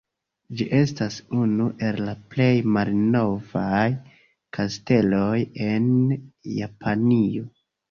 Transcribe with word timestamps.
Ĝi 0.59 0.65
estas 0.77 1.17
unu 1.41 1.67
el 1.89 1.99
la 2.07 2.15
plej 2.31 2.47
malnovaj 2.79 3.85
kasteloj 4.59 5.37
en 5.69 5.87
Japanio. 6.59 7.49